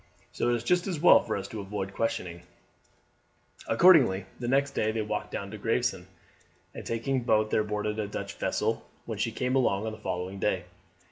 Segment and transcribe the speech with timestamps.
[0.31, 2.41] So it is just as well for us to avoid questioning."
[3.67, 6.07] Accordingly the next day they walked down to Gravesend,
[6.73, 10.39] and taking boat there boarded the Dutch vessel when she came along on the following
[10.39, 10.63] day.